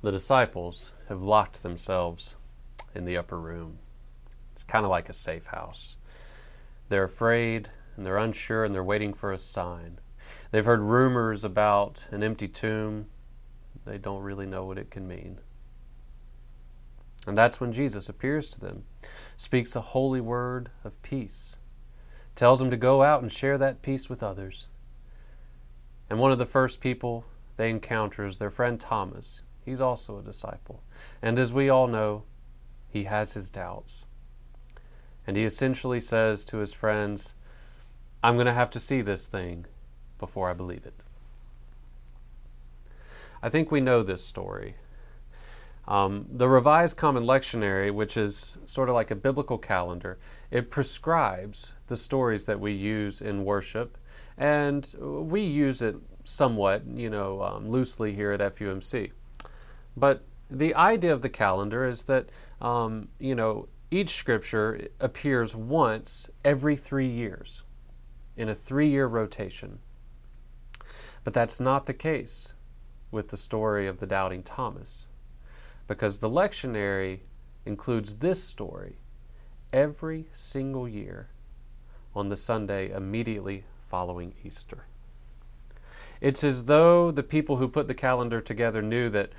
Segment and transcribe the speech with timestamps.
[0.00, 2.36] The disciples have locked themselves
[2.94, 3.78] in the upper room.
[4.52, 5.96] It's kind of like a safe house.
[6.88, 9.98] They're afraid and they're unsure and they're waiting for a sign.
[10.52, 13.06] They've heard rumors about an empty tomb.
[13.84, 15.38] They don't really know what it can mean.
[17.26, 18.84] And that's when Jesus appears to them,
[19.36, 21.56] speaks a holy word of peace,
[22.34, 24.68] tells them to go out and share that peace with others.
[26.08, 27.24] And one of the first people
[27.56, 29.42] they encounter is their friend Thomas.
[29.68, 30.82] He's also a disciple.
[31.20, 32.22] And as we all know,
[32.88, 34.06] he has his doubts.
[35.26, 37.34] And he essentially says to his friends,
[38.22, 39.66] I'm going to have to see this thing
[40.18, 41.04] before I believe it.
[43.42, 44.76] I think we know this story.
[45.86, 50.18] Um, the Revised Common Lectionary, which is sort of like a biblical calendar,
[50.50, 53.98] it prescribes the stories that we use in worship,
[54.38, 59.12] and we use it somewhat, you know, um, loosely here at FUMC.
[59.98, 66.30] But the idea of the calendar is that, um, you know, each scripture appears once
[66.44, 67.62] every three years
[68.36, 69.78] in a three year rotation.
[71.24, 72.52] But that's not the case
[73.10, 75.06] with the story of the doubting Thomas,
[75.86, 77.20] because the lectionary
[77.64, 78.98] includes this story
[79.72, 81.28] every single year
[82.14, 84.84] on the Sunday immediately following Easter.
[86.20, 89.30] It's as though the people who put the calendar together knew that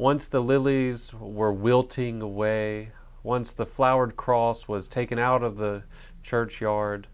[0.00, 2.90] once the lilies were wilting away,
[3.22, 5.82] once the flowered cross was taken out of the
[6.22, 7.06] churchyard,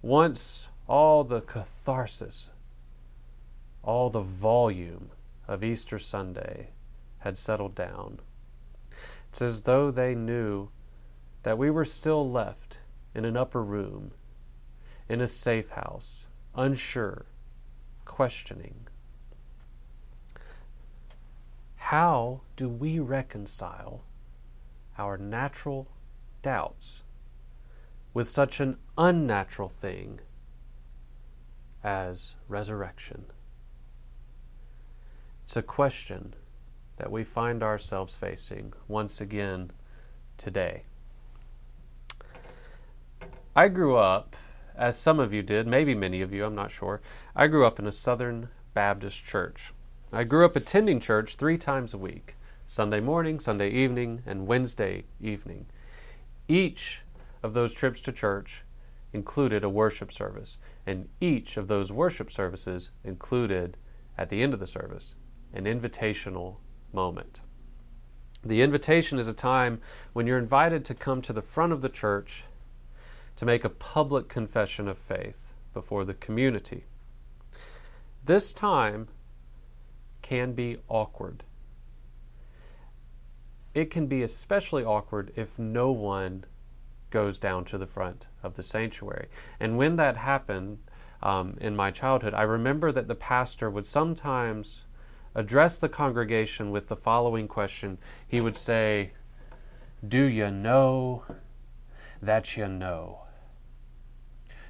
[0.00, 2.48] once all the catharsis,
[3.82, 5.10] all the volume
[5.46, 6.70] of Easter Sunday
[7.18, 8.18] had settled down,
[9.28, 10.70] it's as though they knew
[11.42, 12.78] that we were still left
[13.14, 14.12] in an upper room,
[15.06, 17.26] in a safe house, unsure,
[18.06, 18.87] questioning.
[21.88, 24.02] How do we reconcile
[24.98, 25.88] our natural
[26.42, 27.02] doubts
[28.12, 30.20] with such an unnatural thing
[31.82, 33.24] as resurrection?
[35.44, 36.34] It's a question
[36.98, 39.70] that we find ourselves facing once again
[40.36, 40.82] today.
[43.56, 44.36] I grew up,
[44.76, 47.00] as some of you did, maybe many of you, I'm not sure.
[47.34, 49.72] I grew up in a Southern Baptist church.
[50.10, 52.36] I grew up attending church three times a week
[52.66, 55.66] Sunday morning, Sunday evening, and Wednesday evening.
[56.48, 57.02] Each
[57.42, 58.62] of those trips to church
[59.12, 63.76] included a worship service, and each of those worship services included,
[64.16, 65.14] at the end of the service,
[65.52, 66.56] an invitational
[66.90, 67.42] moment.
[68.42, 69.80] The invitation is a time
[70.14, 72.44] when you're invited to come to the front of the church
[73.36, 76.84] to make a public confession of faith before the community.
[78.24, 79.08] This time
[80.28, 81.42] can be awkward.
[83.72, 86.44] It can be especially awkward if no one
[87.10, 89.28] goes down to the front of the sanctuary.
[89.58, 90.80] And when that happened
[91.22, 94.84] um, in my childhood, I remember that the pastor would sometimes
[95.34, 97.96] address the congregation with the following question.
[98.26, 99.12] He would say,
[100.06, 101.24] Do you know
[102.20, 103.20] that you know?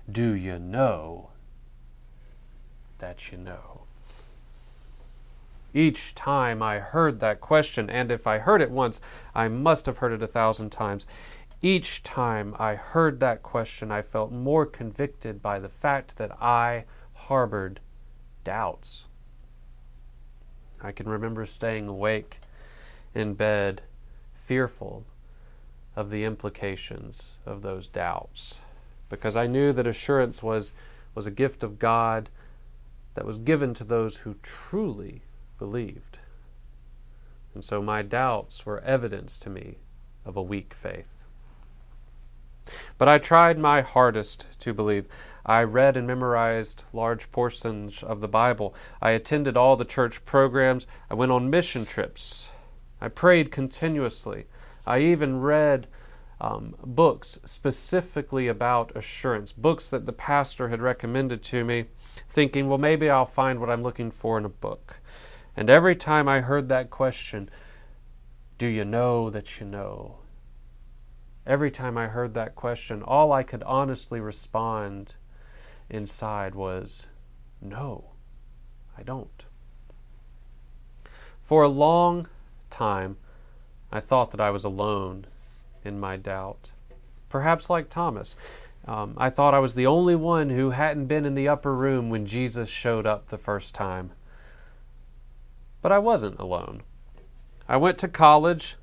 [0.09, 1.31] Do you know
[2.99, 3.88] that you know?
[5.75, 9.01] Each time I heard that question, and if I heard it once,
[9.35, 11.07] I must have heard it a thousand times.
[11.61, 16.85] Each time I heard that question, I felt more convicted by the fact that I
[17.13, 17.81] harbored
[18.45, 19.07] doubts.
[20.81, 22.41] I can remember staying awake
[23.15, 23.83] in bed,
[24.35, 25.05] fearful
[25.97, 28.59] of the implications of those doubts,
[29.09, 30.73] because I knew that assurance was,
[31.15, 32.31] was a gift of God
[33.15, 35.23] that was given to those who truly
[35.59, 36.19] believed.
[37.55, 39.79] And so my doubts were evidence to me
[40.25, 41.25] of a weak faith.
[42.99, 45.07] But I tried my hardest to believe.
[45.45, 48.75] I read and memorized large portions of the Bible.
[49.01, 50.87] I attended all the church programs.
[51.11, 52.51] I went on mission trips.
[53.01, 54.45] I prayed continuously.
[54.87, 55.87] I even read
[56.41, 61.87] um, books specifically about assurance, books that the pastor had recommended to me,
[62.29, 64.97] thinking, well, maybe I'll find what I'm looking for in a book.
[65.59, 67.51] And every time I heard that question,
[68.59, 70.19] do you know that you know?
[71.45, 75.17] Every time I heard that question, all I could honestly respond
[75.91, 77.09] inside was,
[77.61, 78.05] no,
[78.97, 79.45] I don't.
[81.43, 82.29] For a long
[82.71, 83.17] time,
[83.91, 85.27] I thought that I was alone
[85.85, 86.71] in my doubt.
[87.29, 88.37] Perhaps like Thomas.
[88.87, 92.11] Um, I thought I was the only one who hadn't been in the upper room
[92.11, 94.13] when Jesus showed up the first time.
[95.81, 96.83] But I wasn't alone.
[97.69, 98.77] I went to college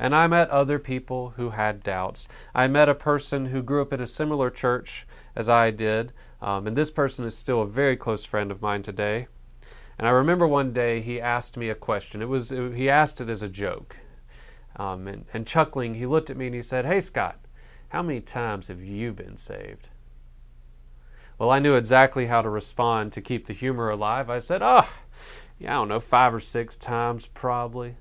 [0.00, 2.26] and I met other people who had doubts.
[2.54, 5.06] I met a person who grew up in a similar church
[5.36, 8.82] as I did, um, and this person is still a very close friend of mine
[8.82, 9.28] today.
[9.98, 12.22] And I remember one day he asked me a question.
[12.22, 13.96] It was it, he asked it as a joke,
[14.76, 17.38] um, and, and chuckling, he looked at me and he said, "Hey Scott,
[17.90, 19.88] how many times have you been saved?"
[21.38, 24.30] Well, I knew exactly how to respond to keep the humor alive.
[24.30, 24.88] I said, "Oh,
[25.60, 27.96] yeah, I don't know, five or six times probably."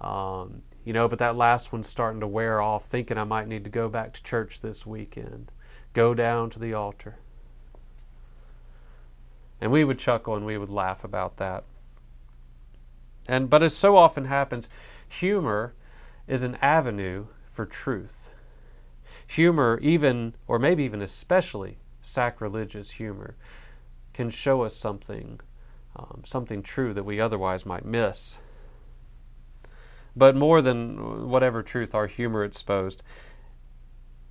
[0.00, 3.64] Um, you know, but that last one's starting to wear off, thinking I might need
[3.64, 5.50] to go back to church this weekend,
[5.94, 7.16] go down to the altar.
[9.60, 11.64] And we would chuckle and we would laugh about that.
[13.26, 14.68] And but as so often happens,
[15.08, 15.74] humor
[16.28, 18.28] is an avenue for truth.
[19.26, 23.34] Humor, even or maybe even especially sacrilegious humor,
[24.12, 25.40] can show us something,
[25.96, 28.38] um, something true that we otherwise might miss.
[30.14, 33.02] But more than whatever truth our humor exposed,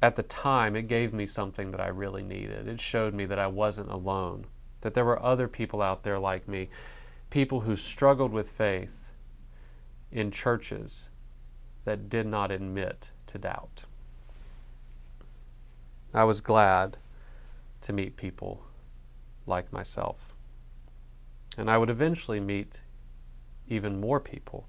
[0.01, 2.67] at the time it gave me something that I really needed.
[2.67, 4.45] It showed me that I wasn't alone
[4.85, 6.69] that there were other people out there like me,
[7.31, 9.09] people who struggled with faith
[10.11, 11.09] in churches
[11.85, 13.85] that did not admit to doubt.
[16.13, 16.97] I was glad
[17.81, 18.67] to meet people
[19.47, 20.34] like myself.
[21.57, 22.81] And I would eventually meet
[23.67, 24.67] even more people,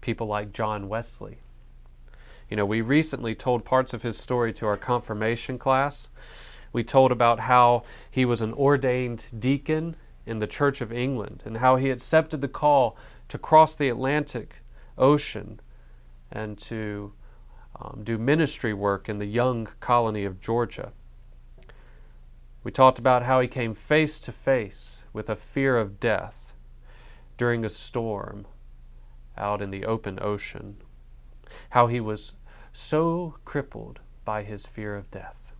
[0.00, 1.38] people like John Wesley.
[2.50, 6.08] You know, we recently told parts of his story to our confirmation class.
[6.72, 11.58] We told about how he was an ordained deacon in the Church of England and
[11.58, 12.96] how he accepted the call
[13.28, 14.62] to cross the Atlantic
[14.96, 15.60] Ocean
[16.30, 17.12] and to
[17.80, 20.92] um, do ministry work in the young colony of Georgia.
[22.68, 26.52] We talked about how he came face to face with a fear of death
[27.38, 28.46] during a storm
[29.38, 30.76] out in the open ocean,
[31.70, 32.32] how he was
[32.70, 35.54] so crippled by his fear of death.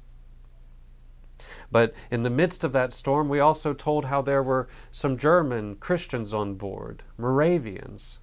[1.72, 5.76] But in the midst of that storm, we also told how there were some German
[5.76, 8.18] Christians on board, Moravians,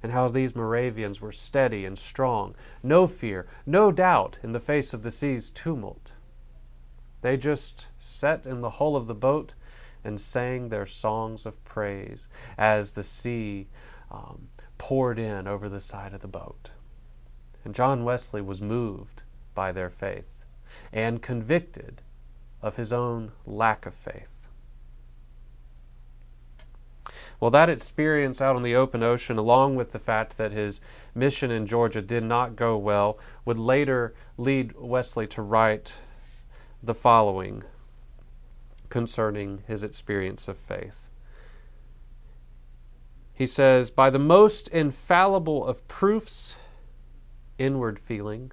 [0.00, 2.54] and how these Moravians were steady and strong,
[2.84, 6.12] no fear, no doubt in the face of the sea's tumult.
[7.20, 9.52] They just sat in the hull of the boat
[10.04, 13.68] and sang their songs of praise as the sea
[14.10, 14.48] um,
[14.78, 16.70] poured in over the side of the boat.
[17.64, 19.22] And John Wesley was moved
[19.54, 20.44] by their faith
[20.92, 22.02] and convicted
[22.62, 24.28] of his own lack of faith.
[27.40, 30.80] Well, that experience out on the open ocean, along with the fact that his
[31.14, 35.94] mission in Georgia did not go well, would later lead Wesley to write
[36.82, 37.62] the following
[38.88, 41.08] concerning his experience of faith.
[43.32, 46.56] He says, By the most infallible of proofs,
[47.58, 48.52] inward feeling,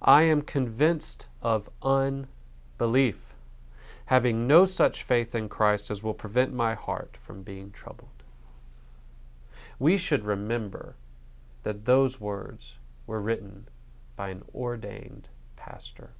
[0.00, 3.34] I am convinced of unbelief
[4.06, 8.22] having no such faith in Christ as will prevent my heart from being troubled.
[9.78, 10.96] We should remember
[11.62, 12.74] that those words
[13.06, 13.68] were written
[14.16, 16.10] by an ordained pastor,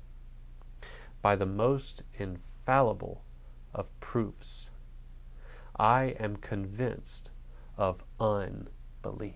[1.21, 3.23] by the most infallible
[3.75, 4.71] of proofs.
[5.79, 7.31] I am convinced
[7.77, 9.34] of unbelief.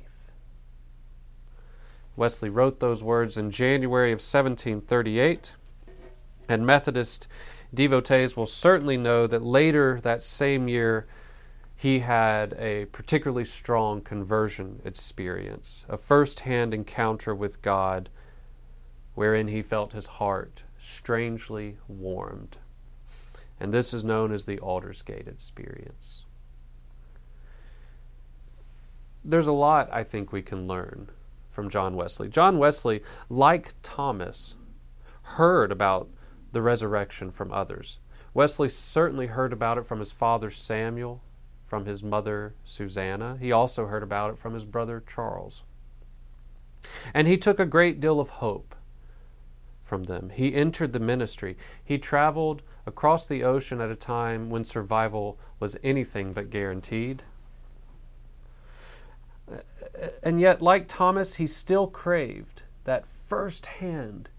[2.17, 5.53] Wesley wrote those words in January of 1738,
[6.49, 7.29] and Methodist
[7.73, 11.07] devotees will certainly know that later that same year
[11.77, 18.09] he had a particularly strong conversion experience, a first hand encounter with God
[19.15, 22.59] wherein he felt his heart strangely warmed.
[23.61, 26.25] And this is known as the Aldersgate experience.
[29.25, 31.11] There's a lot I think we can learn
[31.51, 32.29] from John Wesley.
[32.29, 34.55] John Wesley, like Thomas,
[35.23, 36.09] heard about
[36.53, 37.99] the resurrection from others.
[38.33, 41.23] Wesley certainly heard about it from his father Samuel,
[41.67, 43.37] from his mother Susanna.
[43.41, 45.65] He also heard about it from his brother Charles.
[47.13, 48.75] And he took a great deal of hope
[49.85, 50.31] from them.
[50.31, 51.57] He entered the ministry.
[51.85, 57.23] He traveled across the ocean at a time when survival was anything but guaranteed.
[60.23, 64.31] And yet, like Thomas, he still craved that first hand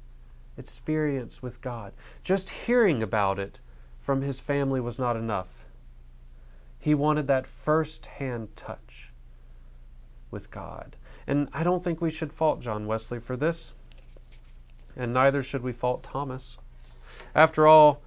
[0.58, 1.94] experience with God.
[2.24, 3.60] Just hearing about it
[4.02, 5.66] from his family was not enough.
[6.80, 9.12] He wanted that first hand touch
[10.32, 10.96] with God.
[11.28, 13.74] And I don't think we should fault John Wesley for this,
[14.96, 16.58] and neither should we fault Thomas.
[17.36, 18.02] After all,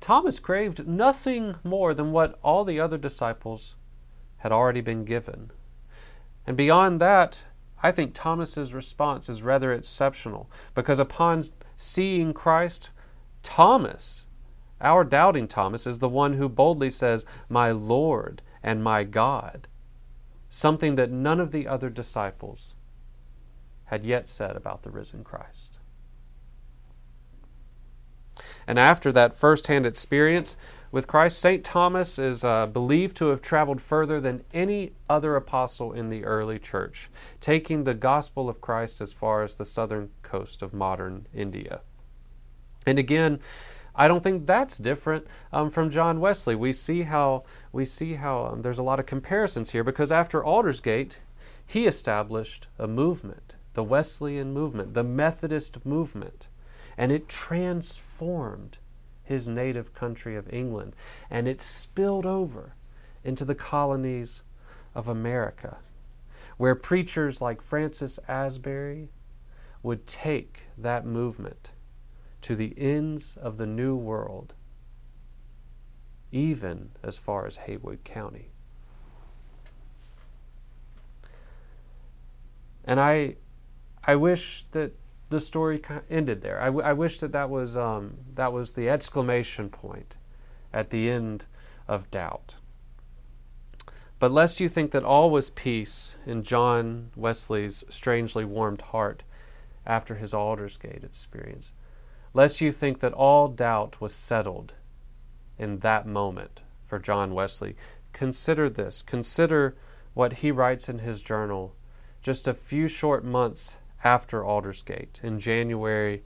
[0.00, 3.74] Thomas craved nothing more than what all the other disciples
[4.38, 5.50] had already been given.
[6.46, 7.42] And beyond that,
[7.82, 11.44] I think Thomas's response is rather exceptional because upon
[11.76, 12.90] seeing Christ,
[13.42, 14.26] Thomas,
[14.80, 19.68] our doubting Thomas, is the one who boldly says, My Lord and my God,
[20.48, 22.76] something that none of the other disciples
[23.86, 25.78] had yet said about the risen Christ.
[28.66, 30.56] And after that first hand experience
[30.90, 31.62] with Christ, St.
[31.64, 36.58] Thomas is uh, believed to have traveled further than any other apostle in the early
[36.58, 41.80] church, taking the gospel of Christ as far as the southern coast of modern India.
[42.86, 43.40] And again,
[43.94, 46.54] I don't think that's different um, from John Wesley.
[46.54, 50.44] We see how we see how um, there's a lot of comparisons here because after
[50.44, 51.16] Aldersgate,
[51.66, 56.48] he established a movement, the Wesleyan movement, the Methodist movement,
[56.96, 58.78] and it transformed
[59.24, 60.94] his native country of England,
[61.28, 62.74] and it spilled over
[63.24, 64.42] into the colonies
[64.94, 65.78] of America,
[66.56, 69.08] where preachers like Francis Asbury
[69.82, 71.70] would take that movement
[72.42, 74.54] to the ends of the New World,
[76.30, 78.50] even as far as Haywood County.
[82.84, 83.34] And I,
[84.04, 84.92] I wish that
[85.28, 86.60] the story ended there.
[86.60, 90.16] I, w- I wish that that was, um, that was the exclamation point
[90.72, 91.46] at the end
[91.88, 92.54] of doubt.
[94.18, 99.22] But lest you think that all was peace in John Wesley's strangely warmed heart
[99.84, 101.72] after his Aldersgate experience,
[102.32, 104.72] lest you think that all doubt was settled
[105.58, 107.76] in that moment for John Wesley.
[108.12, 109.02] Consider this.
[109.02, 109.76] Consider
[110.14, 111.74] what he writes in his journal
[112.22, 113.76] just a few short months
[114.06, 116.22] after Aldersgate in January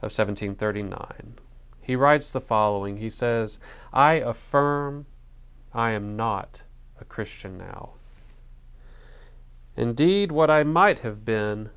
[0.00, 1.34] of 1739.
[1.80, 3.58] He writes the following He says,
[3.92, 5.06] I affirm
[5.74, 6.62] I am not
[7.00, 7.90] a Christian now.
[9.76, 11.70] Indeed, what I might have been,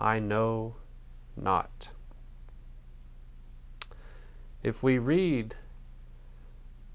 [0.00, 0.76] I know
[1.36, 1.90] not
[4.62, 5.56] if we read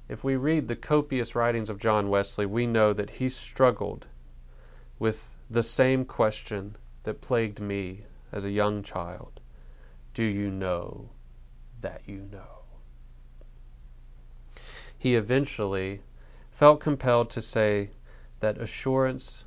[0.07, 4.05] if we read the copious writings of John Wesley, we know that he struggled
[4.99, 6.75] with the same question
[7.05, 9.39] that plagued me as a young child
[10.13, 11.09] Do you know
[11.81, 12.63] that you know?
[14.97, 16.01] He eventually
[16.51, 17.91] felt compelled to say
[18.39, 19.43] that assurance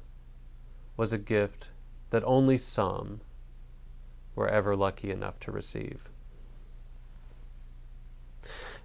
[0.97, 1.69] was a gift
[2.11, 3.21] that only some
[4.35, 6.09] were ever lucky enough to receive.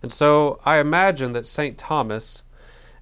[0.01, 1.77] And so I imagine that St.
[1.77, 2.43] Thomas,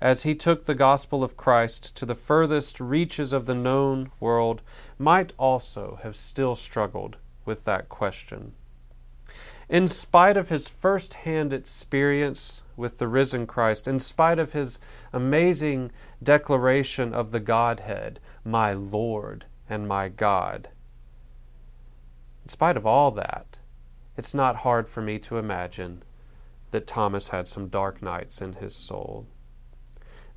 [0.01, 4.63] as he took the gospel of Christ to the furthest reaches of the known world,
[4.97, 8.53] might also have still struggled with that question.
[9.69, 14.79] In spite of his first hand experience with the risen Christ, in spite of his
[15.13, 15.91] amazing
[16.21, 20.69] declaration of the Godhead, my Lord and my God,
[22.43, 23.59] in spite of all that,
[24.17, 26.03] it's not hard for me to imagine
[26.71, 29.27] that Thomas had some dark nights in his soul.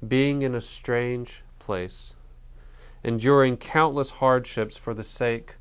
[0.08, 2.14] Being in a strange place,
[3.02, 5.54] enduring countless hardships for the sake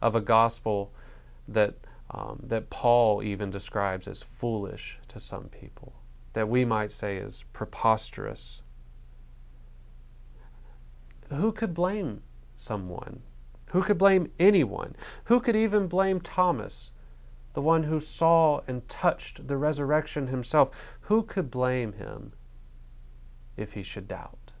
[0.00, 0.92] of a gospel
[1.48, 1.74] that,
[2.10, 5.94] um, that Paul even describes as foolish to some people,
[6.32, 8.62] that we might say is preposterous.
[11.30, 12.22] Who could blame
[12.56, 13.22] someone?
[13.66, 14.96] Who could blame anyone?
[15.24, 16.90] Who could even blame Thomas
[17.52, 20.70] the one who saw and touched the resurrection himself,
[21.02, 22.32] who could blame him
[23.60, 24.52] if he should doubt?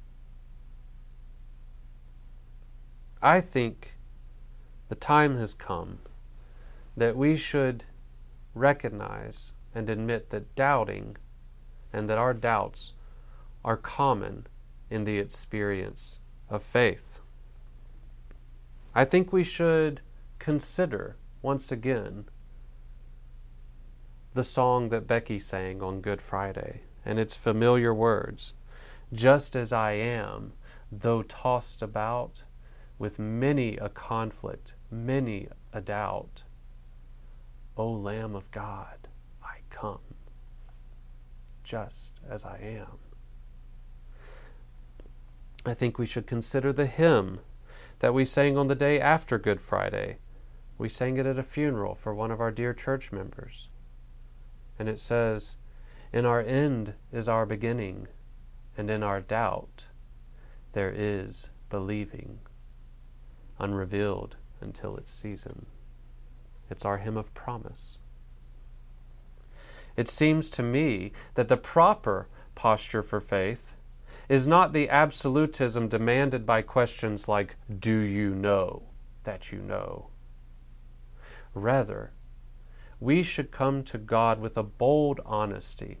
[3.22, 3.96] I think
[4.88, 5.98] the time has come
[6.96, 7.84] that we should
[8.54, 11.16] recognize and admit that doubting
[11.92, 12.92] and that our doubts
[13.64, 14.46] are common
[14.88, 17.20] in the experience of faith.
[18.94, 20.00] I think we should
[20.38, 22.24] consider once again
[24.34, 28.54] the song that Becky sang on Good Friday and its familiar words
[29.12, 30.52] Just as I am,
[30.92, 32.44] though tossed about
[32.98, 36.42] with many a conflict, many a doubt,
[37.76, 39.08] O Lamb of God,
[39.42, 40.00] I come,
[41.64, 42.98] just as I am.
[45.64, 47.40] I think we should consider the hymn
[47.98, 50.18] that we sang on the day after Good Friday.
[50.78, 53.68] We sang it at a funeral for one of our dear church members.
[54.78, 55.56] And it says,
[56.12, 58.08] In our end is our beginning,
[58.76, 59.86] and in our doubt
[60.72, 62.38] there is believing,
[63.58, 65.66] unrevealed until its season.
[66.68, 67.98] It's our hymn of promise.
[69.96, 73.74] It seems to me that the proper posture for faith
[74.28, 78.84] is not the absolutism demanded by questions like, Do you know
[79.24, 80.10] that you know?
[81.52, 82.12] Rather,
[83.00, 85.98] we should come to God with a bold honesty,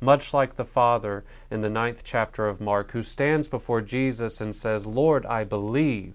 [0.00, 4.54] much like the Father in the ninth chapter of Mark, who stands before Jesus and
[4.54, 6.14] says, Lord, I believe.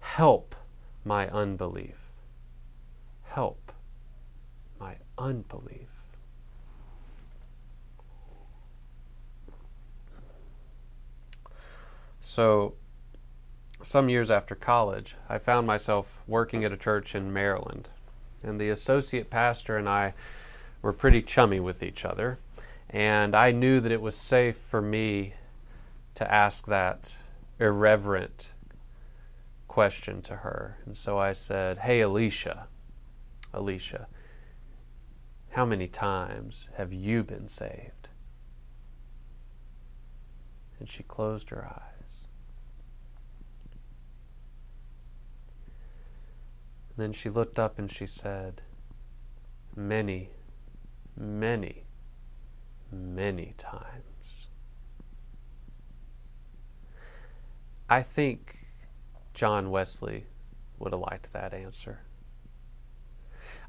[0.00, 0.54] Help
[1.04, 1.96] my unbelief.
[3.24, 3.72] Help
[4.80, 5.88] my unbelief.
[12.20, 12.74] So,
[13.82, 17.88] some years after college, I found myself working at a church in Maryland.
[18.42, 20.14] And the associate pastor and I
[20.82, 22.38] were pretty chummy with each other.
[22.90, 25.34] And I knew that it was safe for me
[26.14, 27.16] to ask that
[27.58, 28.50] irreverent
[29.66, 30.78] question to her.
[30.86, 32.66] And so I said, Hey, Alicia,
[33.52, 34.08] Alicia,
[35.50, 38.08] how many times have you been saved?
[40.80, 42.26] And she closed her eyes.
[46.96, 48.62] Then she looked up and she said,
[49.76, 50.30] Many,
[51.16, 51.84] many,
[52.90, 54.48] many times.
[57.88, 58.66] I think
[59.34, 60.26] John Wesley
[60.78, 62.00] would have liked that answer.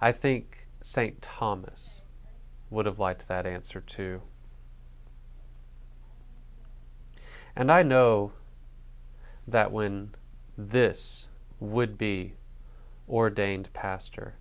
[0.01, 1.21] I think St.
[1.21, 2.03] Thomas
[2.69, 4.21] would have liked that answer too.
[7.55, 8.31] And I know
[9.47, 10.11] that when
[10.57, 11.27] this
[11.59, 12.33] would be
[13.07, 14.35] ordained pastor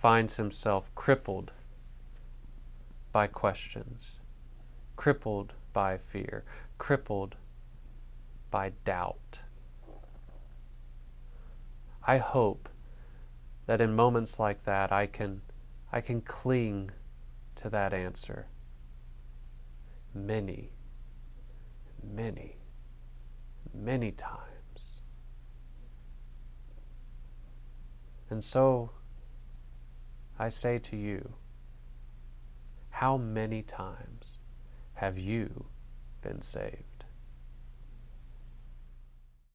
[0.00, 1.52] finds himself crippled
[3.14, 4.18] by questions,
[4.96, 6.44] crippled by fear,
[6.78, 7.36] crippled
[8.50, 9.38] by doubt.
[12.04, 12.68] I hope
[13.66, 15.42] that in moments like that I can
[15.92, 16.90] I can cling
[17.54, 18.48] to that answer
[20.12, 20.72] many
[22.02, 22.56] many
[23.72, 25.02] many times
[28.34, 28.90] And so
[30.38, 31.34] I say to you,
[33.04, 34.38] how many times
[34.94, 35.66] have you
[36.22, 36.93] been saved?